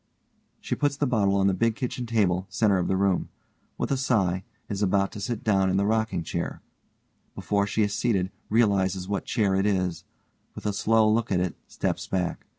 (_She 0.63 0.75
puts 0.79 0.97
the 0.97 1.05
bottle 1.05 1.35
on 1.35 1.45
the 1.45 1.53
big 1.53 1.75
kitchen 1.75 2.07
table, 2.07 2.47
center 2.49 2.79
of 2.79 2.87
the 2.87 2.97
room. 2.97 3.29
With 3.77 3.91
a 3.91 3.97
sigh, 3.97 4.43
is 4.67 4.81
about 4.81 5.11
to 5.11 5.19
sit 5.21 5.43
down 5.43 5.69
in 5.69 5.77
the 5.77 5.85
rocking 5.85 6.23
chair. 6.23 6.63
Before 7.35 7.67
she 7.67 7.83
is 7.83 7.93
seated 7.93 8.31
realizes 8.49 9.07
what 9.07 9.25
chair 9.25 9.53
it 9.53 9.67
is; 9.67 10.03
with 10.55 10.65
a 10.65 10.73
slow 10.73 11.07
look 11.07 11.31
at 11.31 11.39
it, 11.39 11.53
steps 11.67 12.07
back. 12.07 12.47